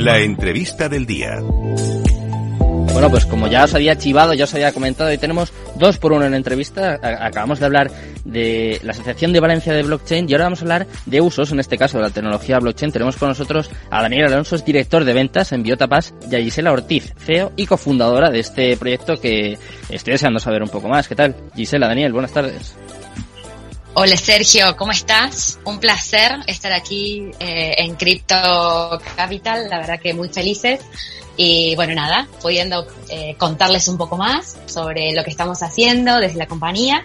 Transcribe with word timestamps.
La 0.00 0.18
entrevista 0.18 0.88
del 0.88 1.04
día. 1.04 1.40
Bueno, 1.42 3.10
pues 3.10 3.26
como 3.26 3.48
ya 3.48 3.64
os 3.64 3.74
había 3.74 3.98
chivado, 3.98 4.32
ya 4.32 4.44
os 4.44 4.54
había 4.54 4.72
comentado, 4.72 5.10
hoy 5.10 5.18
tenemos 5.18 5.52
dos 5.74 5.98
por 5.98 6.14
uno 6.14 6.24
en 6.24 6.30
la 6.30 6.38
entrevista. 6.38 6.98
Acabamos 7.02 7.60
de 7.60 7.66
hablar 7.66 7.90
de 8.24 8.80
la 8.82 8.92
Asociación 8.92 9.34
de 9.34 9.40
Valencia 9.40 9.74
de 9.74 9.82
Blockchain 9.82 10.26
y 10.26 10.32
ahora 10.32 10.44
vamos 10.44 10.60
a 10.60 10.62
hablar 10.62 10.86
de 11.04 11.20
usos, 11.20 11.52
en 11.52 11.60
este 11.60 11.76
caso 11.76 11.98
de 11.98 12.04
la 12.04 12.10
tecnología 12.10 12.58
blockchain. 12.60 12.92
Tenemos 12.92 13.18
con 13.18 13.28
nosotros 13.28 13.70
a 13.90 14.00
Daniel 14.00 14.24
Alonso, 14.24 14.56
es 14.56 14.64
director 14.64 15.04
de 15.04 15.12
ventas 15.12 15.52
en 15.52 15.62
Biotapas, 15.62 16.14
y 16.30 16.34
a 16.34 16.38
Gisela 16.38 16.72
Ortiz, 16.72 17.12
CEO 17.18 17.52
y 17.56 17.66
cofundadora 17.66 18.30
de 18.30 18.40
este 18.40 18.78
proyecto 18.78 19.20
que 19.20 19.58
estoy 19.90 20.12
deseando 20.12 20.40
saber 20.40 20.62
un 20.62 20.70
poco 20.70 20.88
más. 20.88 21.08
¿Qué 21.08 21.14
tal? 21.14 21.36
Gisela, 21.54 21.88
Daniel, 21.88 22.14
buenas 22.14 22.32
tardes. 22.32 22.74
Hola 23.92 24.16
Sergio, 24.16 24.76
¿cómo 24.76 24.92
estás? 24.92 25.58
Un 25.64 25.80
placer 25.80 26.36
estar 26.46 26.72
aquí 26.72 27.28
eh, 27.40 27.74
en 27.76 27.96
Crypto 27.96 28.36
Capital, 29.16 29.68
la 29.68 29.78
verdad 29.78 29.98
que 30.00 30.14
muy 30.14 30.28
felices. 30.28 30.80
Y 31.36 31.74
bueno, 31.74 31.94
nada, 31.94 32.28
pudiendo 32.40 32.86
eh, 33.08 33.34
contarles 33.36 33.88
un 33.88 33.98
poco 33.98 34.16
más 34.16 34.58
sobre 34.66 35.12
lo 35.12 35.24
que 35.24 35.30
estamos 35.30 35.62
haciendo 35.64 36.18
desde 36.18 36.38
la 36.38 36.46
compañía 36.46 37.02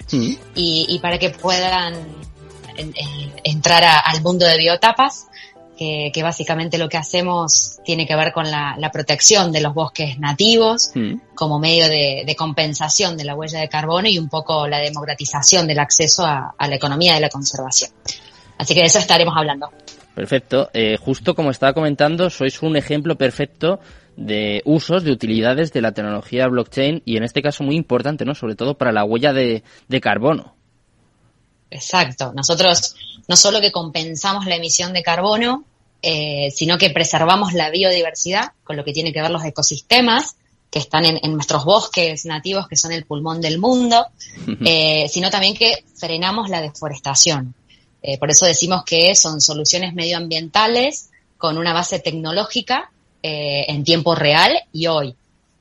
y, 0.54 1.00
para 1.02 1.18
que 1.18 1.32
puedan 1.32 1.96
entrar 3.44 3.84
al 4.06 4.22
mundo 4.22 4.46
de 4.46 4.58
biotapas 4.58 5.28
que, 5.78 6.12
básicamente 6.24 6.78
lo 6.78 6.90
que 6.90 6.98
hacemos 6.98 7.80
tiene 7.84 8.08
que 8.08 8.16
ver 8.16 8.32
con 8.32 8.50
la, 8.50 8.90
protección 8.92 9.52
de 9.52 9.62
los 9.62 9.74
bosques 9.74 10.18
nativos 10.20 10.92
mm. 10.96 11.36
como 11.36 11.60
medio 11.60 11.88
de, 11.88 12.36
compensación 12.38 13.18
de 13.18 13.26
la 13.26 13.36
huella 13.36 13.60
de 13.60 13.70
carbono 13.70 14.08
y 14.08 14.18
un 14.18 14.30
poco 14.30 14.68
la 14.68 14.80
democratización 14.80 15.68
del 15.68 15.80
acceso 15.80 16.26
a, 16.26 16.56
la 16.60 16.76
economía 16.76 17.16
de 17.16 17.20
la 17.20 17.30
conservación. 17.30 17.92
Así 18.58 18.74
que 18.74 18.82
de 18.82 18.86
eso 18.88 19.00
estaremos 19.00 19.36
hablando. 19.36 19.70
Perfecto. 20.14 20.70
Eh, 20.74 20.98
justo 20.98 21.36
como 21.36 21.52
estaba 21.52 21.74
comentando, 21.74 22.30
sois 22.30 22.62
un 22.62 22.78
ejemplo 22.78 23.18
perfecto 23.18 23.80
de 24.16 24.62
usos, 24.64 25.04
de 25.04 25.12
utilidades 25.12 25.74
de 25.74 25.82
la 25.82 25.92
tecnología 25.92 26.48
blockchain 26.48 27.02
y 27.04 27.18
en 27.18 27.24
este 27.24 27.42
caso 27.42 27.66
muy 27.66 27.76
importante, 27.76 28.24
¿no? 28.24 28.34
Sobre 28.34 28.56
todo 28.56 28.78
para 28.78 28.94
la 28.94 29.04
huella 29.04 29.34
de 29.34 29.62
carbono. 30.02 30.55
Exacto. 31.70 32.32
Nosotros 32.34 32.96
no 33.28 33.36
solo 33.36 33.62
que 33.62 33.72
compensamos 33.72 34.46
la 34.46 34.56
emisión 34.56 34.94
de 34.94 35.04
carbono, 35.04 35.66
eh, 36.02 36.52
sino 36.52 36.78
que 36.78 36.92
preservamos 36.92 37.54
la 37.54 37.70
biodiversidad, 37.70 38.52
con 38.64 38.76
lo 38.76 38.84
que 38.84 38.94
tiene 38.94 39.12
que 39.12 39.22
ver 39.22 39.32
los 39.32 39.44
ecosistemas 39.44 40.36
que 40.70 40.80
están 40.80 41.06
en, 41.06 41.34
nuestros 41.34 41.64
bosques 41.64 42.26
nativos, 42.26 42.68
que 42.68 42.76
son 42.76 42.92
el 42.92 43.06
pulmón 43.06 43.40
del 43.40 43.60
mundo, 43.60 44.06
eh, 44.66 45.08
sino 45.10 45.30
también 45.30 45.56
que 45.56 45.86
frenamos 45.96 46.50
la 46.50 46.62
deforestación. 46.62 47.56
Eh, 48.02 48.18
por 48.18 48.30
eso 48.30 48.46
decimos 48.46 48.84
que 48.84 49.16
son 49.16 49.40
soluciones 49.40 49.94
medioambientales 49.94 51.10
con 51.38 51.58
una 51.58 51.74
base 51.74 52.00
tecnológica 52.00 52.92
en 53.28 53.84
tiempo 53.84 54.14
real 54.14 54.54
y 54.72 54.86
hoy. 54.86 55.16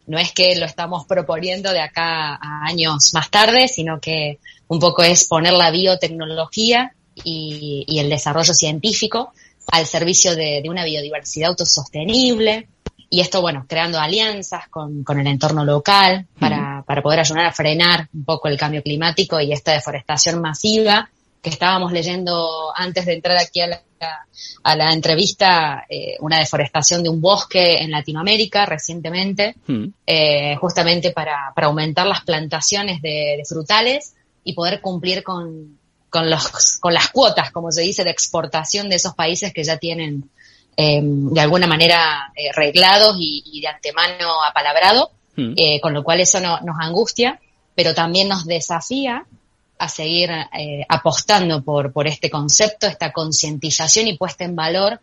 No 0.07 0.19
es 0.19 0.33
que 0.33 0.57
lo 0.57 0.67
estamos 0.67 1.07
proponiendo 1.07 1.73
de 1.73 1.81
acá 1.81 2.35
a 2.35 2.67
años 2.67 3.13
más 3.15 3.31
tarde, 3.31 3.69
sino 3.69 4.01
que 4.01 4.39
un 4.69 4.79
poco 4.79 5.03
es 5.03 5.27
poner 5.27 5.53
la 5.53 5.71
biotecnología 5.71 6.95
y, 7.15 7.87
el 7.99 8.11
desarrollo 8.11 8.55
científico 8.55 9.33
al 9.71 9.87
servicio 9.87 10.37
de, 10.37 10.63
una 10.69 10.85
biodiversidad 10.85 11.51
autosostenible. 11.51 12.69
Y 13.09 13.21
esto, 13.21 13.41
bueno, 13.41 13.65
creando 13.69 13.99
alianzas 13.99 14.69
con, 14.69 15.05
el 15.09 15.27
entorno 15.27 15.65
local 15.65 16.27
para, 16.39 16.83
para 16.87 17.03
poder 17.03 17.21
ayudar 17.21 17.47
a 17.47 17.53
frenar 17.53 18.09
un 18.13 18.25
poco 18.25 18.49
el 18.49 18.59
cambio 18.59 18.83
climático 18.83 19.41
y 19.41 19.53
esta 19.53 19.73
deforestación 19.73 20.41
masiva 20.41 21.09
que 21.45 21.51
estábamos 21.51 21.93
leyendo 21.93 22.73
antes 22.75 23.05
de 23.05 23.13
entrar 23.13 23.37
aquí 23.37 23.61
a 23.61 23.67
la, 23.67 23.83
a 24.63 24.77
la 24.77 24.95
entrevista, 24.95 25.85
eh, 25.91 26.17
una 26.21 26.39
deforestación 26.39 27.03
de 27.03 27.11
un 27.11 27.21
bosque 27.21 27.83
en 27.83 27.91
Latinoamérica 27.91 28.65
recientemente, 28.65 29.55
hmm. 29.67 29.85
eh, 30.07 30.57
justamente 30.57 31.11
para, 31.11 31.53
para, 31.55 31.67
aumentar 31.67 32.07
las 32.07 32.23
plantaciones 32.23 33.03
de, 33.03 33.43
frutales 33.47 34.15
y 34.43 34.55
poder 34.55 34.81
cumplir 34.81 35.23
con, 35.23 35.79
con, 36.09 36.31
los, 36.31 36.79
con 36.81 36.95
las 36.95 37.11
cuotas, 37.11 37.53
como 37.53 37.71
se 37.71 37.83
dice, 37.83 38.05
de 38.05 38.11
exportación 38.11 38.89
de 38.89 38.97
esos 38.97 39.15
países 39.15 39.53
que 39.53 39.65
ya 39.65 39.77
tienen 39.77 40.31
eh, 40.79 41.01
de 41.03 41.41
alguna 41.43 41.67
manera 41.67 42.33
reglados 42.57 43.17
y, 43.21 43.61
de 43.61 43.69
antemano 43.69 44.43
apalabrado, 44.43 45.11
hmm. 45.37 45.53
con 45.83 45.93
lo 45.93 46.03
cual 46.03 46.21
eso 46.21 46.41
no, 46.41 46.59
nos 46.61 46.77
angustia, 46.81 47.39
pero 47.75 47.95
también 47.95 48.31
nos 48.31 48.47
desafía 48.47 49.27
a 49.79 49.89
seguir 49.89 50.31
eh, 50.31 50.85
apostando 50.89 51.63
por, 51.63 51.93
por 51.93 52.07
este 52.07 52.31
concepto, 52.31 52.87
esta 52.87 53.13
concientización 53.13 54.07
y 54.07 54.17
puesta 54.17 54.45
en 54.45 54.55
valor 54.55 55.01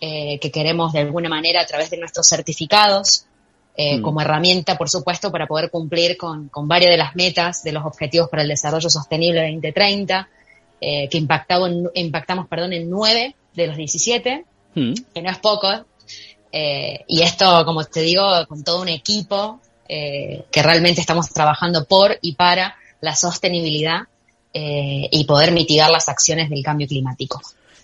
eh, 0.00 0.38
que 0.40 0.50
queremos 0.50 0.92
de 0.92 1.00
alguna 1.00 1.28
manera 1.28 1.60
a 1.60 1.66
través 1.66 1.90
de 1.90 1.98
nuestros 1.98 2.26
certificados, 2.26 3.24
eh, 3.76 3.98
mm. 3.98 4.02
como 4.02 4.20
herramienta, 4.20 4.78
por 4.78 4.88
supuesto, 4.88 5.30
para 5.30 5.46
poder 5.46 5.70
cumplir 5.70 6.16
con, 6.16 6.48
con, 6.48 6.66
varias 6.66 6.90
de 6.90 6.96
las 6.96 7.16
metas 7.16 7.62
de 7.62 7.72
los 7.72 7.84
Objetivos 7.84 8.28
para 8.28 8.42
el 8.42 8.48
Desarrollo 8.48 8.88
Sostenible 8.88 9.42
2030, 9.42 10.28
que 10.80 11.18
impactado 11.18 11.68
impactamos 11.94 12.46
perdón, 12.46 12.72
en 12.72 12.88
nueve 12.88 13.34
de 13.54 13.66
los 13.66 13.76
17, 13.76 14.44
mm. 14.74 14.94
que 15.12 15.22
no 15.22 15.30
es 15.30 15.38
poco. 15.38 15.68
y 16.52 17.22
esto, 17.22 17.64
como 17.64 17.84
te 17.84 18.00
digo, 18.00 18.24
con 18.48 18.62
todo 18.62 18.80
un 18.80 18.88
equipo 18.88 19.60
que 19.88 20.62
realmente 20.62 21.00
estamos 21.00 21.28
trabajando 21.30 21.84
por 21.84 22.16
y 22.22 22.34
para 22.34 22.76
la 23.00 23.14
sostenibilidad 23.14 24.02
eh, 24.54 25.08
y 25.10 25.24
poder 25.24 25.52
mitigar 25.52 25.90
las 25.90 26.08
acciones 26.08 26.48
del 26.50 26.62
cambio 26.62 26.86
climático. 26.86 27.40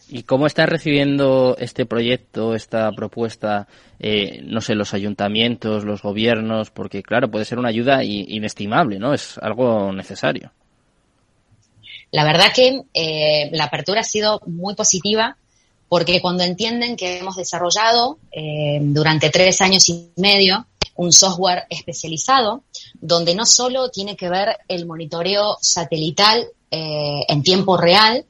¿Y 0.09 0.23
cómo 0.23 0.47
están 0.47 0.69
recibiendo 0.69 1.57
este 1.59 1.87
proyecto, 1.87 2.55
esta 2.55 2.91
propuesta, 2.93 3.69
eh, 3.99 4.41
no 4.45 4.61
sé, 4.61 4.75
los 4.75 4.95
ayuntamientos, 4.95 5.85
los 5.85 6.03
gobiernos? 6.03 6.71
Porque, 6.71 7.03
claro, 7.03 7.31
puede 7.31 7.45
ser 7.45 7.59
una 7.59 7.69
ayuda 7.69 8.03
inestimable, 8.03 8.99
¿no? 8.99 9.15
Es 9.15 9.39
algo 9.39 9.93
necesario. 9.93 10.53
La 12.11 12.25
verdad 12.25 12.53
que 12.55 12.83
eh, 12.93 13.51
la 13.53 13.65
apertura 13.65 14.01
ha 14.01 14.05
sido 14.05 14.41
muy 14.47 14.75
positiva 14.75 15.37
porque 15.89 16.21
cuando 16.21 16.45
entienden 16.45 16.97
que 16.97 17.19
hemos 17.19 17.37
desarrollado 17.37 18.19
durante 18.81 19.31
tres 19.31 19.61
años 19.61 19.89
y 19.89 20.11
medio 20.17 20.67
un 20.97 21.13
software 21.13 21.65
especializado 21.69 22.65
donde 23.01 23.35
no 23.35 23.47
solo 23.47 23.91
tiene 23.91 24.17
que 24.17 24.29
ver 24.29 24.57
el 24.69 24.87
monitoreo 24.87 25.57
satelital 25.61 26.47
eh, 26.71 27.25
en 27.29 27.43
tiempo 27.43 27.77
real 27.77 28.25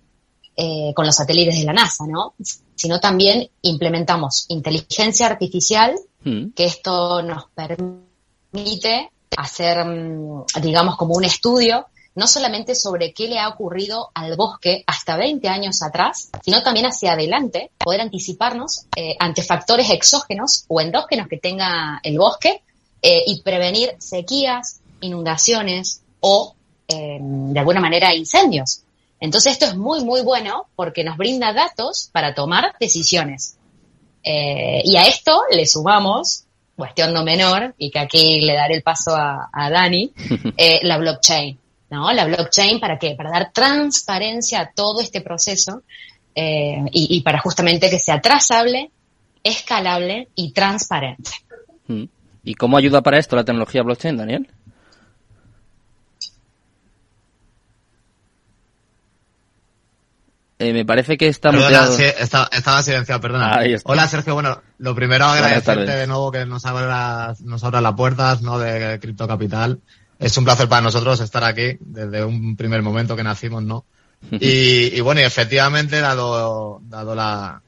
eh, 0.57 0.93
con 0.95 1.07
los 1.07 1.17
satélites 1.17 1.59
de 1.59 1.65
la 1.65 1.73
NASA, 1.73 2.07
¿no? 2.07 2.35
Sino 2.75 3.01
también 3.01 3.49
implementamos 3.63 4.47
inteligencia 4.49 5.27
artificial, 5.27 5.95
mm. 6.23 6.51
que 6.51 6.65
esto 6.65 7.23
nos 7.23 7.45
permite 7.55 9.11
hacer, 9.37 9.85
mm, 9.85 10.45
digamos, 10.63 10.97
como 10.97 11.15
un 11.15 11.25
estudio 11.25 11.87
no 12.15 12.27
solamente 12.27 12.75
sobre 12.75 13.13
qué 13.13 13.27
le 13.27 13.39
ha 13.39 13.49
ocurrido 13.49 14.11
al 14.15 14.37
bosque 14.37 14.85
hasta 14.87 15.17
20 15.17 15.49
años 15.49 15.83
atrás, 15.83 16.31
sino 16.43 16.63
también 16.63 16.87
hacia 16.87 17.13
adelante, 17.13 17.71
poder 17.79 18.01
anticiparnos 18.01 18.87
eh, 18.97 19.17
ante 19.19 19.43
factores 19.43 19.91
exógenos 19.91 20.65
o 20.69 20.81
endógenos 20.81 21.29
que 21.29 21.39
tenga 21.39 22.01
el 22.03 22.19
bosque 22.19 22.63
eh, 23.03 23.25
y 23.27 23.43
prevenir 23.43 23.97
sequías, 23.99 24.81
inundaciones 25.01 26.03
o, 26.21 26.55
eh, 26.89 27.19
de 27.21 27.59
alguna 27.59 27.81
manera, 27.81 28.15
incendios. 28.15 28.83
Entonces 29.19 29.55
esto 29.55 29.67
es 29.67 29.77
muy, 29.77 30.05
muy 30.05 30.23
bueno 30.23 30.67
porque 30.77 31.03
nos 31.03 31.17
brinda 31.17 31.53
datos 31.53 32.11
para 32.13 32.35
tomar 32.35 32.75
decisiones. 32.79 33.57
y 34.23 34.97
a 34.97 35.07
esto 35.07 35.43
le 35.51 35.67
sumamos, 35.67 36.45
cuestión 36.77 37.13
no 37.13 37.25
menor, 37.25 37.75
y 37.77 37.91
que 37.91 37.99
aquí 37.99 38.41
le 38.41 38.55
daré 38.55 38.77
el 38.77 38.83
paso 38.83 39.15
a, 39.15 39.51
a 39.53 39.71
Dani, 39.71 40.13
la 40.83 40.97
blockchain. 40.99 41.59
¿No? 41.95 42.13
La 42.13 42.27
blockchain, 42.27 42.81
¿para 42.81 42.99
qué? 42.99 43.15
Para 43.17 43.31
dar 43.31 43.53
transparencia 43.53 44.61
a 44.61 44.73
todo 44.73 45.01
este 45.01 45.21
proceso 45.21 45.83
eh, 46.35 46.85
y, 46.91 47.23
para 47.23 47.39
justamente 47.39 47.89
que 47.89 48.01
sea 48.01 48.21
trazable, 48.21 48.91
escalable 49.43 50.29
y 50.35 50.53
transparente. 50.53 51.31
Mm. 51.87 52.05
¿Y 52.43 52.55
cómo 52.55 52.77
ayuda 52.77 53.01
para 53.01 53.19
esto 53.19 53.37
la 53.37 53.45
tecnología 53.45 53.83
blockchain, 53.83 54.17
Daniel? 54.17 54.51
Eh, 60.59 60.73
me 60.73 60.85
parece 60.85 61.17
que 61.17 61.29
está 61.29 61.51
perdona, 61.51 61.89
estaba 62.53 62.83
silenciado, 62.83 63.21
perdona. 63.21 63.61
Hola 63.85 64.07
Sergio, 64.09 64.35
bueno, 64.35 64.63
lo 64.79 64.95
primero 64.95 65.27
agradecerte 65.27 65.93
de 65.93 66.07
nuevo 66.07 66.31
que 66.31 66.47
nos 66.47 66.65
abras, 66.65 67.41
nos 67.41 67.63
abra 67.65 67.81
las 67.81 67.95
puertas 67.95 68.41
¿no? 68.41 68.59
de 68.59 68.99
Cripto 69.01 69.27
Capital 69.29 69.81
es 70.25 70.37
un 70.39 70.45
placer 70.45 70.69
para 70.69 70.81
nosotros 70.81 71.21
estar 71.21 71.45
aquí 71.45 71.77
desde 71.81 72.25
un 72.25 72.57
primer 72.57 72.83
momento 72.83 73.15
que 73.15 73.23
nacimos, 73.23 73.63
¿no? 73.63 73.85
Y, 74.31 74.99
bueno, 75.01 75.21
y 75.21 75.25
efectivamente, 75.25 76.01
dado, 76.01 76.81
dado 76.85 77.15
la, 77.15 77.61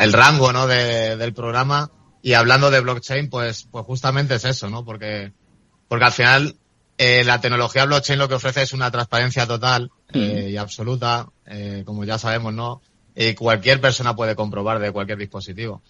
el 0.00 0.12
rango, 0.12 0.52
¿no? 0.52 0.68
del 0.68 1.34
programa 1.34 1.90
y 2.22 2.34
hablando 2.34 2.70
de 2.70 2.80
blockchain, 2.80 3.28
pues, 3.28 3.66
pues 3.68 3.84
justamente 3.84 4.36
es 4.36 4.44
eso, 4.44 4.70
¿no? 4.70 4.84
Porque, 4.84 5.32
porque 5.88 6.04
al 6.04 6.12
final, 6.12 6.56
eh, 6.96 7.24
la 7.24 7.40
tecnología 7.40 7.84
blockchain 7.84 8.18
lo 8.20 8.28
que 8.28 8.36
ofrece 8.36 8.62
es 8.62 8.72
una 8.72 8.92
transparencia 8.92 9.44
total 9.44 9.90
eh, 10.12 10.50
y 10.52 10.56
absoluta, 10.56 11.26
eh, 11.46 11.82
como 11.84 12.04
ya 12.04 12.18
sabemos, 12.18 12.54
¿no? 12.54 12.80
Y 13.16 13.34
cualquier 13.34 13.80
persona 13.80 14.14
puede 14.14 14.36
comprobar 14.36 14.78
de 14.78 14.92
cualquier 14.92 15.18
dispositivo. 15.18 15.82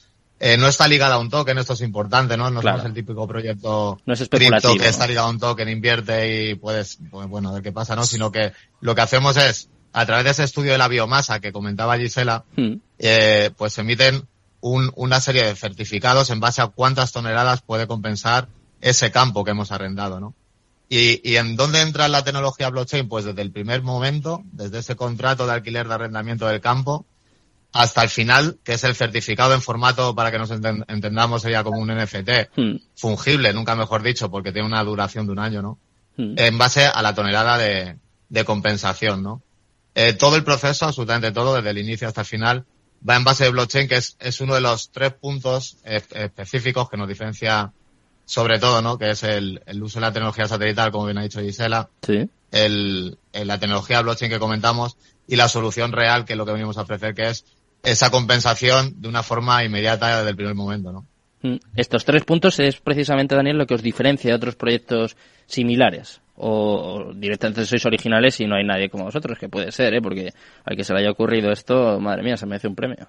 Eh, 0.44 0.56
no 0.56 0.66
está 0.66 0.88
ligada 0.88 1.14
a 1.14 1.18
un 1.18 1.30
token, 1.30 1.56
esto 1.58 1.74
es 1.74 1.82
importante, 1.82 2.36
¿no? 2.36 2.50
No 2.50 2.60
somos 2.62 2.84
el 2.84 2.92
típico 2.92 3.28
proyecto 3.28 4.00
no 4.04 4.12
es 4.12 4.28
cripto 4.28 4.74
que 4.74 4.88
está 4.88 5.06
ligado 5.06 5.28
a 5.28 5.30
un 5.30 5.38
token, 5.38 5.68
invierte 5.68 6.50
y 6.50 6.54
puedes, 6.56 6.98
pues, 7.12 7.28
bueno, 7.28 7.50
a 7.50 7.52
ver 7.52 7.62
qué 7.62 7.70
pasa, 7.70 7.94
¿no? 7.94 8.02
Sino 8.02 8.32
que 8.32 8.52
lo 8.80 8.96
que 8.96 9.02
hacemos 9.02 9.36
es, 9.36 9.68
a 9.92 10.04
través 10.04 10.24
de 10.24 10.30
ese 10.32 10.42
estudio 10.42 10.72
de 10.72 10.78
la 10.78 10.88
biomasa 10.88 11.38
que 11.38 11.52
comentaba 11.52 11.96
Gisela, 11.96 12.44
hmm. 12.56 12.72
eh, 12.98 13.50
pues 13.56 13.78
emiten 13.78 14.26
un, 14.60 14.90
una 14.96 15.20
serie 15.20 15.46
de 15.46 15.54
certificados 15.54 16.28
en 16.30 16.40
base 16.40 16.60
a 16.60 16.66
cuántas 16.66 17.12
toneladas 17.12 17.62
puede 17.62 17.86
compensar 17.86 18.48
ese 18.80 19.12
campo 19.12 19.44
que 19.44 19.52
hemos 19.52 19.70
arrendado, 19.70 20.18
¿no? 20.18 20.34
Y, 20.88 21.20
y 21.22 21.36
en 21.36 21.54
dónde 21.54 21.82
entra 21.82 22.08
la 22.08 22.24
tecnología 22.24 22.68
blockchain? 22.68 23.08
Pues 23.08 23.24
desde 23.24 23.42
el 23.42 23.52
primer 23.52 23.82
momento, 23.82 24.42
desde 24.50 24.80
ese 24.80 24.96
contrato 24.96 25.46
de 25.46 25.52
alquiler 25.52 25.86
de 25.86 25.94
arrendamiento 25.94 26.48
del 26.48 26.60
campo, 26.60 27.06
hasta 27.72 28.02
el 28.02 28.10
final, 28.10 28.58
que 28.62 28.74
es 28.74 28.84
el 28.84 28.94
certificado 28.94 29.54
en 29.54 29.62
formato, 29.62 30.14
para 30.14 30.30
que 30.30 30.38
nos 30.38 30.50
entendamos, 30.50 31.42
sería 31.42 31.64
como 31.64 31.80
un 31.80 31.88
NFT, 31.88 32.56
hmm. 32.56 32.76
fungible, 32.94 33.52
nunca 33.52 33.74
mejor 33.74 34.02
dicho, 34.02 34.30
porque 34.30 34.52
tiene 34.52 34.68
una 34.68 34.84
duración 34.84 35.26
de 35.26 35.32
un 35.32 35.38
año, 35.38 35.62
¿no? 35.62 35.78
Hmm. 36.16 36.34
En 36.36 36.58
base 36.58 36.84
a 36.84 37.00
la 37.00 37.14
tonelada 37.14 37.56
de, 37.56 37.96
de 38.28 38.44
compensación, 38.44 39.22
¿no? 39.22 39.42
Eh, 39.94 40.12
todo 40.12 40.36
el 40.36 40.44
proceso, 40.44 40.86
absolutamente 40.86 41.32
todo, 41.32 41.54
desde 41.54 41.70
el 41.70 41.78
inicio 41.78 42.08
hasta 42.08 42.22
el 42.22 42.26
final, 42.26 42.64
va 43.08 43.16
en 43.16 43.24
base 43.24 43.44
de 43.44 43.50
blockchain, 43.50 43.88
que 43.88 43.96
es, 43.96 44.16
es 44.20 44.40
uno 44.40 44.54
de 44.54 44.60
los 44.60 44.90
tres 44.90 45.14
puntos 45.14 45.78
específicos 45.84 46.88
que 46.88 46.96
nos 46.96 47.08
diferencia 47.08 47.72
sobre 48.24 48.58
todo, 48.58 48.80
¿no? 48.80 48.98
Que 48.98 49.10
es 49.10 49.22
el, 49.24 49.62
el, 49.66 49.82
uso 49.82 49.98
de 49.98 50.06
la 50.06 50.12
tecnología 50.12 50.46
satelital, 50.46 50.92
como 50.92 51.06
bien 51.06 51.18
ha 51.18 51.22
dicho 51.22 51.40
Gisela. 51.40 51.90
Sí. 52.06 52.28
El, 52.50 53.18
la 53.32 53.58
tecnología 53.58 54.00
blockchain 54.02 54.30
que 54.30 54.38
comentamos 54.38 54.96
y 55.26 55.36
la 55.36 55.48
solución 55.48 55.92
real, 55.92 56.24
que 56.24 56.34
es 56.34 56.36
lo 56.36 56.46
que 56.46 56.52
venimos 56.52 56.78
a 56.78 56.82
ofrecer, 56.82 57.14
que 57.14 57.28
es 57.28 57.44
esa 57.82 58.10
compensación 58.10 59.00
de 59.00 59.08
una 59.08 59.22
forma 59.22 59.64
inmediata 59.64 60.18
desde 60.18 60.30
el 60.30 60.36
primer 60.36 60.54
momento, 60.54 60.92
¿no? 60.92 61.06
Mm. 61.42 61.56
Estos 61.76 62.04
tres 62.04 62.24
puntos 62.24 62.58
es 62.60 62.80
precisamente, 62.80 63.34
Daniel, 63.34 63.58
lo 63.58 63.66
que 63.66 63.74
os 63.74 63.82
diferencia 63.82 64.30
de 64.30 64.36
otros 64.36 64.54
proyectos 64.54 65.16
similares. 65.46 66.20
O, 66.34 67.12
directamente 67.14 67.66
sois 67.66 67.84
originales 67.84 68.40
y 68.40 68.46
no 68.46 68.56
hay 68.56 68.64
nadie 68.64 68.88
como 68.88 69.04
vosotros, 69.04 69.38
que 69.38 69.48
puede 69.48 69.70
ser, 69.70 69.94
¿eh? 69.94 70.00
porque 70.00 70.32
al 70.64 70.76
que 70.76 70.84
se 70.84 70.94
le 70.94 71.00
haya 71.00 71.10
ocurrido 71.10 71.52
esto, 71.52 72.00
madre 72.00 72.22
mía, 72.22 72.36
se 72.36 72.46
merece 72.46 72.68
un 72.68 72.74
premio. 72.74 73.08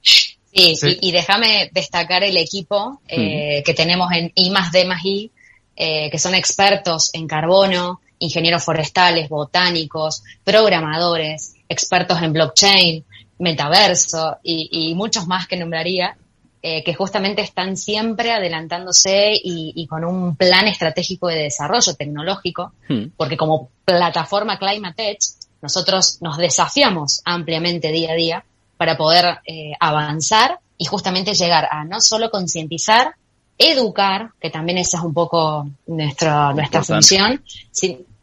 Sí, 0.00 0.36
Y, 0.52 1.12
déjame 1.12 1.70
destacar 1.72 2.22
el 2.24 2.36
equipo 2.36 3.00
eh, 3.08 3.62
que 3.64 3.74
tenemos 3.74 4.12
en 4.12 4.30
I 4.34 4.50
más 4.50 4.70
D 4.70 4.84
más 4.84 5.04
I, 5.04 5.30
eh, 5.74 6.10
que 6.10 6.18
son 6.18 6.34
expertos 6.34 7.10
en 7.12 7.26
carbono, 7.26 8.00
ingenieros 8.18 8.62
forestales, 8.62 9.28
botánicos, 9.28 10.22
programadores, 10.44 11.54
expertos 11.68 12.22
en 12.22 12.32
blockchain, 12.32 13.04
metaverso 13.42 14.38
y, 14.42 14.94
muchos 14.94 15.26
más 15.26 15.46
que 15.46 15.56
nombraría, 15.56 16.16
eh, 16.62 16.84
que 16.84 16.94
justamente 16.94 17.42
están 17.42 17.76
siempre 17.76 18.30
adelantándose 18.30 19.32
y, 19.34 19.86
con 19.88 20.04
un 20.04 20.36
plan 20.36 20.68
estratégico 20.68 21.26
de 21.26 21.44
desarrollo 21.44 21.94
tecnológico, 21.94 22.72
hmm. 22.88 23.06
porque 23.16 23.36
como 23.36 23.68
plataforma 23.84 24.58
Climate 24.58 25.10
Edge, 25.10 25.28
nosotros 25.60 26.18
nos 26.20 26.36
desafiamos 26.38 27.20
ampliamente 27.24 27.90
día 27.90 28.12
a 28.12 28.14
día 28.14 28.44
para 28.76 28.96
poder 28.96 29.40
eh, 29.44 29.72
avanzar 29.78 30.60
y 30.78 30.84
justamente 30.84 31.34
llegar 31.34 31.68
a 31.70 31.84
no 31.84 32.00
solo 32.00 32.30
concientizar, 32.30 33.14
educar, 33.58 34.30
que 34.40 34.50
también 34.50 34.78
esa 34.78 34.98
es 34.98 35.04
un 35.04 35.14
poco 35.14 35.68
nuestra, 35.86 36.52
nuestra 36.52 36.82
función, 36.82 37.42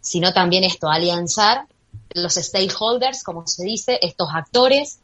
sino 0.02 0.34
también 0.34 0.64
esto, 0.64 0.90
alianzar 0.90 1.66
los 2.14 2.34
stakeholders, 2.36 3.24
como 3.24 3.46
se 3.48 3.64
dice, 3.64 4.00
estos 4.02 4.30
actores 4.34 5.00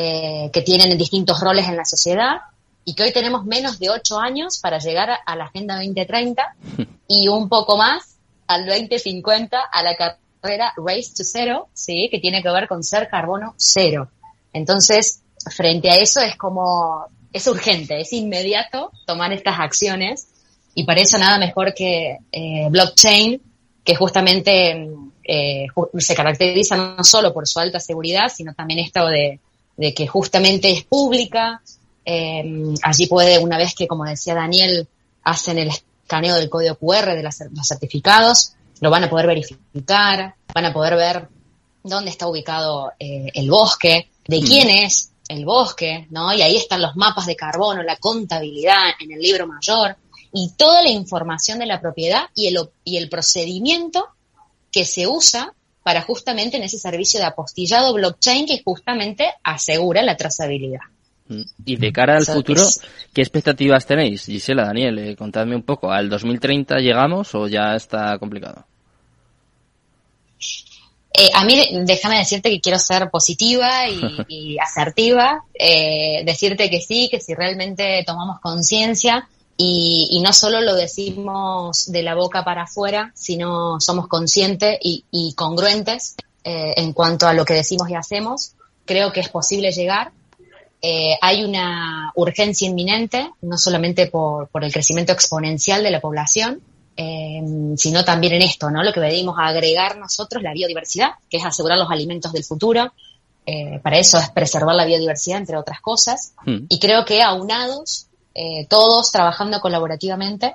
eh, 0.00 0.48
que 0.52 0.62
tienen 0.62 0.96
distintos 0.96 1.40
roles 1.40 1.66
en 1.66 1.76
la 1.76 1.84
sociedad 1.84 2.36
y 2.84 2.94
que 2.94 3.02
hoy 3.02 3.12
tenemos 3.12 3.44
menos 3.44 3.80
de 3.80 3.90
ocho 3.90 4.16
años 4.20 4.60
para 4.60 4.78
llegar 4.78 5.10
a, 5.26 5.34
la 5.34 5.46
Agenda 5.46 5.74
2030 5.74 6.54
y 7.08 7.26
un 7.26 7.48
poco 7.48 7.76
más 7.76 8.16
al 8.46 8.64
2050 8.64 9.58
a 9.58 9.82
la 9.82 9.96
carrera 9.96 10.72
Race 10.76 11.10
to 11.16 11.24
Zero, 11.24 11.68
¿sí? 11.74 12.08
que 12.12 12.20
tiene 12.20 12.44
que 12.44 12.48
ver 12.48 12.68
con 12.68 12.84
ser 12.84 13.08
carbono 13.08 13.54
cero. 13.56 14.08
Entonces, 14.52 15.20
frente 15.50 15.90
a 15.90 15.96
eso 15.96 16.20
es 16.20 16.36
como, 16.36 17.06
es 17.32 17.44
urgente, 17.48 18.00
es 18.00 18.12
inmediato 18.12 18.92
tomar 19.04 19.32
estas 19.32 19.58
acciones 19.58 20.28
y 20.76 20.84
para 20.84 21.00
eso 21.00 21.18
nada 21.18 21.38
mejor 21.38 21.74
que 21.74 22.18
eh, 22.30 22.68
blockchain, 22.70 23.42
que 23.82 23.96
justamente 23.96 24.88
eh, 25.24 25.66
se 25.98 26.14
caracteriza 26.14 26.76
no 26.76 27.02
solo 27.02 27.34
por 27.34 27.48
su 27.48 27.58
alta 27.58 27.80
seguridad, 27.80 28.28
sino 28.32 28.54
también 28.54 28.78
esto 28.78 29.04
de 29.08 29.40
de 29.78 29.94
que 29.94 30.06
justamente 30.06 30.70
es 30.70 30.84
pública. 30.84 31.62
Eh, 32.04 32.74
allí 32.82 33.06
puede, 33.06 33.38
una 33.38 33.56
vez 33.56 33.74
que, 33.74 33.86
como 33.86 34.04
decía 34.04 34.34
Daniel, 34.34 34.86
hacen 35.22 35.58
el 35.58 35.68
escaneo 35.68 36.34
del 36.34 36.50
código 36.50 36.74
QR 36.74 37.14
de 37.14 37.22
los 37.22 37.36
certificados, 37.66 38.54
lo 38.80 38.90
van 38.90 39.04
a 39.04 39.10
poder 39.10 39.26
verificar, 39.26 40.34
van 40.52 40.64
a 40.64 40.72
poder 40.72 40.96
ver 40.96 41.28
dónde 41.82 42.10
está 42.10 42.26
ubicado 42.26 42.92
eh, 42.98 43.28
el 43.34 43.48
bosque, 43.50 44.10
de 44.26 44.40
mm. 44.40 44.44
quién 44.44 44.68
es 44.68 45.12
el 45.28 45.44
bosque, 45.44 46.06
¿no? 46.10 46.32
Y 46.32 46.42
ahí 46.42 46.56
están 46.56 46.82
los 46.82 46.96
mapas 46.96 47.26
de 47.26 47.36
carbono, 47.36 47.82
la 47.82 47.96
contabilidad 47.96 48.90
en 49.00 49.12
el 49.12 49.20
libro 49.20 49.46
mayor 49.46 49.96
y 50.32 50.52
toda 50.56 50.82
la 50.82 50.90
información 50.90 51.58
de 51.58 51.66
la 51.66 51.80
propiedad 51.80 52.24
y 52.34 52.48
el, 52.48 52.68
y 52.84 52.96
el 52.96 53.08
procedimiento 53.08 54.06
que 54.72 54.84
se 54.84 55.06
usa 55.06 55.54
para 55.82 56.02
justamente 56.02 56.56
en 56.56 56.64
ese 56.64 56.78
servicio 56.78 57.20
de 57.20 57.26
apostillado 57.26 57.94
blockchain 57.94 58.46
que 58.46 58.62
justamente 58.62 59.26
asegura 59.42 60.02
la 60.02 60.16
trazabilidad. 60.16 60.80
Mm. 61.28 61.42
Y 61.64 61.76
de 61.76 61.92
cara 61.92 62.16
al 62.16 62.26
futuro, 62.26 62.62
¿qué 63.12 63.20
expectativas 63.20 63.86
tenéis? 63.86 64.24
Gisela, 64.26 64.64
Daniel, 64.64 64.98
eh, 64.98 65.16
contadme 65.16 65.54
un 65.54 65.62
poco. 65.62 65.90
¿Al 65.90 66.08
2030 66.08 66.78
llegamos 66.78 67.34
o 67.34 67.46
ya 67.48 67.74
está 67.74 68.18
complicado? 68.18 68.64
Eh, 71.12 71.30
a 71.34 71.44
mí, 71.44 71.60
déjame 71.84 72.18
decirte 72.18 72.48
que 72.50 72.60
quiero 72.60 72.78
ser 72.78 73.10
positiva 73.10 73.88
y, 74.28 74.56
asertiva, 74.62 75.42
eh, 75.52 76.22
decirte 76.24 76.70
que 76.70 76.80
sí, 76.80 77.08
que 77.10 77.20
si 77.20 77.34
realmente 77.34 78.04
tomamos 78.06 78.40
conciencia, 78.40 79.28
y, 79.60 80.20
no 80.22 80.32
solo 80.32 80.60
lo 80.60 80.76
decimos 80.76 81.90
de 81.90 82.04
la 82.04 82.14
boca 82.14 82.44
para 82.44 82.62
afuera, 82.62 83.10
sino 83.16 83.80
somos 83.80 84.06
conscientes 84.06 84.78
y, 84.80 85.34
congruentes 85.34 86.14
eh, 86.44 86.74
en 86.76 86.92
cuanto 86.92 87.26
a 87.26 87.34
lo 87.34 87.44
que 87.44 87.54
decimos 87.54 87.90
y 87.90 87.96
hacemos. 87.96 88.52
Creo 88.84 89.12
que 89.12 89.18
es 89.18 89.28
posible 89.28 89.72
llegar. 89.72 90.12
Eh, 90.80 91.16
hay 91.20 91.42
una 91.42 92.12
urgencia 92.14 92.68
inminente, 92.68 93.32
no 93.42 93.58
solamente 93.58 94.06
por, 94.06 94.48
el 94.62 94.72
crecimiento 94.72 95.12
exponencial 95.12 95.82
de 95.82 95.90
la 95.90 96.00
población, 96.00 96.60
eh, 96.96 97.42
sino 97.76 98.04
también 98.04 98.34
en 98.34 98.42
esto, 98.42 98.70
¿no? 98.70 98.84
Lo 98.84 98.92
que 98.92 99.00
venimos 99.00 99.36
a 99.40 99.48
agregar 99.48 99.98
nosotros, 99.98 100.40
la 100.40 100.52
biodiversidad, 100.52 101.10
que 101.28 101.38
es 101.38 101.44
asegurar 101.44 101.78
los 101.78 101.90
alimentos 101.90 102.32
del 102.32 102.44
futuro. 102.44 102.92
para 103.82 103.98
eso 103.98 104.18
es 104.18 104.28
preservar 104.28 104.76
la 104.76 104.84
biodiversidad, 104.84 105.38
entre 105.38 105.56
otras 105.56 105.80
cosas. 105.80 106.32
Hmm. 106.44 106.66
Y 106.68 106.78
creo 106.78 107.04
que 107.04 107.22
aunados 107.22 108.07
eh, 108.40 108.66
todos 108.68 109.10
trabajando 109.10 109.60
colaborativamente, 109.60 110.54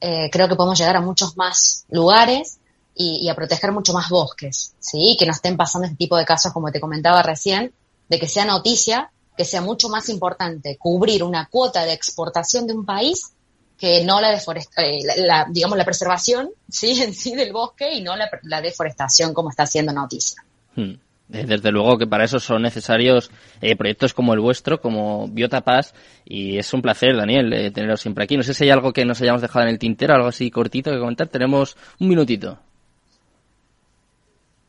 eh, 0.00 0.30
creo 0.30 0.46
que 0.48 0.54
podemos 0.54 0.78
llegar 0.78 0.94
a 0.94 1.00
muchos 1.00 1.36
más 1.36 1.84
lugares 1.88 2.58
y, 2.94 3.28
a 3.28 3.34
proteger 3.34 3.72
mucho 3.72 3.92
más 3.92 4.08
bosques, 4.10 4.74
¿sí? 4.78 5.16
Que 5.18 5.26
no 5.26 5.32
estén 5.32 5.56
pasando 5.56 5.86
este 5.86 5.96
tipo 5.96 6.16
de 6.16 6.24
casos, 6.24 6.52
como 6.52 6.70
te 6.70 6.78
comentaba 6.78 7.24
recién, 7.24 7.72
de 8.08 8.20
que 8.20 8.28
sea 8.28 8.44
noticia, 8.44 9.10
que 9.36 9.44
sea 9.44 9.60
mucho 9.60 9.88
más 9.88 10.08
importante 10.08 10.76
cubrir 10.78 11.24
una 11.24 11.48
cuota 11.48 11.84
de 11.84 11.94
exportación 11.94 12.64
de 12.68 12.74
un 12.74 12.86
país 12.86 13.32
que 13.76 14.04
no 14.04 14.20
la, 14.20 14.32
eh, 14.32 14.98
la, 15.16 15.48
digamos, 15.50 15.76
la 15.76 15.84
preservación, 15.84 16.50
¿sí? 16.70 17.02
En 17.02 17.12
sí 17.12 17.34
del 17.34 17.52
bosque 17.52 17.92
y 17.92 18.02
no 18.02 18.14
la, 18.14 18.60
deforestación 18.60 19.34
como 19.34 19.50
está 19.50 19.64
haciendo 19.64 19.92
noticia. 19.92 20.44
Hmm. 20.76 20.94
Eh, 21.32 21.44
desde 21.44 21.72
luego 21.72 21.98
que 21.98 22.06
para 22.06 22.24
eso 22.24 22.38
son 22.38 22.62
necesarios 22.62 23.30
eh, 23.60 23.74
proyectos 23.74 24.14
como 24.14 24.32
el 24.32 24.40
vuestro, 24.40 24.80
como 24.80 25.26
Biota 25.28 25.62
Paz, 25.62 25.92
y 26.24 26.56
es 26.58 26.72
un 26.72 26.82
placer, 26.82 27.16
Daniel, 27.16 27.52
eh, 27.52 27.70
teneros 27.70 28.00
siempre 28.00 28.24
aquí. 28.24 28.36
No 28.36 28.42
sé 28.42 28.54
si 28.54 28.64
hay 28.64 28.70
algo 28.70 28.92
que 28.92 29.04
nos 29.04 29.20
hayamos 29.20 29.42
dejado 29.42 29.64
en 29.64 29.72
el 29.72 29.78
tintero, 29.78 30.14
algo 30.14 30.28
así 30.28 30.50
cortito 30.50 30.90
que 30.90 30.98
comentar. 30.98 31.28
Tenemos 31.28 31.76
un 31.98 32.08
minutito. 32.08 32.58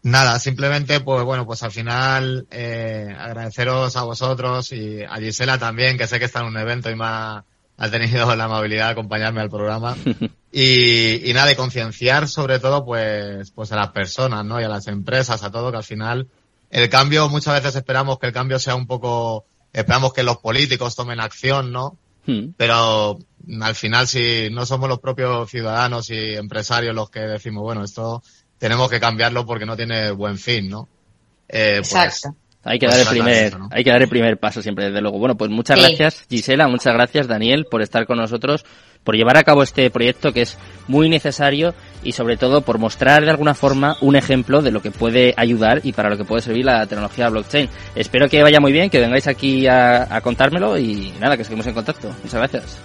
Nada, 0.04 0.40
simplemente, 0.40 1.02
pues 1.02 1.24
bueno, 1.26 1.46
pues 1.46 1.64
al 1.64 1.72
final 1.72 2.48
agradeceros 2.50 3.96
a 3.98 4.04
vosotros 4.04 4.72
y 4.72 5.04
a 5.04 5.18
Gisela 5.18 5.58
también, 5.58 5.98
que 5.98 6.08
sé 6.08 6.18
que 6.18 6.26
está 6.26 6.40
en 6.40 6.46
un 6.48 6.58
evento 6.58 6.90
y 6.90 6.96
me 6.96 7.04
ha, 7.06 7.44
tenido 7.92 8.34
la 8.36 8.46
amabilidad 8.46 8.86
de 8.86 8.92
acompañarme 8.92 9.42
al 9.42 9.50
programa. 9.50 9.98
y, 10.52 11.30
y 11.30 11.34
nada, 11.34 11.52
y 11.52 11.56
concienciar 11.56 12.30
sobre 12.30 12.60
todo, 12.60 12.86
pues, 12.86 13.52
pues 13.52 13.72
a 13.74 13.76
las 13.76 13.90
personas, 13.90 14.46
¿no? 14.46 14.62
Y 14.62 14.64
a 14.64 14.70
las 14.70 14.88
empresas, 14.88 15.44
a 15.44 15.52
todo, 15.52 15.72
que 15.72 15.78
al 15.78 15.84
final 15.84 16.30
el 16.70 16.90
cambio, 16.90 17.30
muchas 17.30 17.56
veces 17.56 17.76
esperamos 17.76 18.20
que 18.20 18.28
el 18.28 18.34
cambio 18.34 18.60
sea 18.60 18.76
un 18.76 18.88
poco, 18.88 19.46
esperamos 19.72 20.14
que 20.14 20.24
los 20.24 20.38
políticos 20.38 20.96
tomen 20.96 21.20
acción, 21.20 21.72
¿no? 21.72 21.98
Hmm. 22.26 22.50
Pero 22.58 23.18
al 23.62 23.76
final 23.76 24.08
si 24.08 24.50
no 24.52 24.66
somos 24.66 24.90
los 24.90 25.00
propios 25.00 25.50
ciudadanos 25.50 26.10
y 26.10 26.36
empresarios 26.36 26.94
los 26.94 27.10
que 27.10 27.22
decimos, 27.22 27.64
bueno, 27.64 27.84
esto 27.84 28.22
tenemos 28.58 28.90
que 28.90 29.00
cambiarlo 29.00 29.46
porque 29.46 29.66
no 29.66 29.78
tiene 29.78 30.12
buen 30.12 30.38
fin, 30.38 30.70
¿no? 30.70 30.88
Eh, 31.48 31.78
pues, 31.80 31.92
Exacto. 31.94 32.36
Hay 32.64 32.80
que 32.80 32.88
dar 32.88 33.00
el 33.00 33.08
primer, 33.08 33.58
hay 33.72 33.84
que 33.84 33.90
dar 33.92 34.02
el 34.02 34.10
primer 34.10 34.38
paso 34.38 34.62
siempre, 34.62 34.88
desde 34.88 35.00
luego. 35.00 35.20
Bueno, 35.20 35.38
pues 35.38 35.50
muchas 35.50 35.80
gracias 35.80 36.26
Gisela, 36.30 36.68
muchas 36.68 36.94
gracias 36.94 37.26
Daniel 37.26 37.66
por 37.72 37.82
estar 37.82 38.06
con 38.06 38.18
nosotros, 38.18 38.66
por 39.08 39.16
llevar 39.16 39.38
a 39.38 39.46
cabo 39.46 39.64
este 39.64 39.90
proyecto 39.90 40.34
que 40.34 40.42
es 40.42 40.58
muy 40.90 41.08
necesario 41.08 41.74
y 42.04 42.12
sobre 42.12 42.36
todo 42.36 42.60
por 42.60 42.78
mostrar 42.78 43.24
de 43.24 43.32
alguna 43.32 43.54
forma 43.54 43.96
un 44.02 44.18
ejemplo 44.18 44.62
de 44.62 44.70
lo 44.70 44.82
que 44.82 44.92
puede 44.92 45.34
ayudar 45.38 45.80
y 45.86 45.94
para 45.94 46.10
lo 46.10 46.18
que 46.18 46.26
puede 46.26 46.42
servir 46.42 46.66
la 46.66 46.86
tecnología 46.88 47.30
blockchain. 47.30 47.70
Espero 47.96 48.28
que 48.28 48.44
vaya 48.44 48.60
muy 48.60 48.74
bien, 48.74 48.90
que 48.90 49.00
vengáis 49.00 49.28
aquí 49.28 49.66
a, 49.66 50.14
a 50.14 50.20
contármelo 50.20 50.78
y 50.78 51.14
nada, 51.22 51.38
que 51.38 51.46
seguimos 51.46 51.66
en 51.68 51.74
contacto. 51.74 52.10
Muchas 52.22 52.34
gracias. 52.34 52.78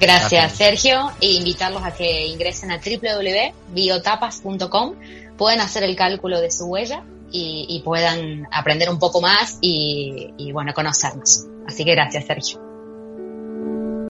Gracias, 0.00 0.56
Sergio, 0.56 1.12
e 1.20 1.34
invitarlos 1.34 1.84
a 1.84 1.94
que 1.94 2.26
ingresen 2.26 2.72
a 2.72 2.78
www.biotapas.com, 2.78 4.94
pueden 5.38 5.60
hacer 5.60 5.84
el 5.84 5.94
cálculo 5.94 6.40
de 6.40 6.50
su 6.50 6.64
huella 6.64 7.04
y, 7.30 7.80
puedan 7.84 8.48
aprender 8.50 8.90
un 8.90 8.98
poco 8.98 9.20
más 9.20 9.58
y, 9.60 10.34
y 10.36 10.50
bueno, 10.50 10.72
conocernos. 10.74 11.46
Así 11.68 11.84
que 11.84 11.92
gracias, 11.92 12.26
Sergio. 12.26 12.73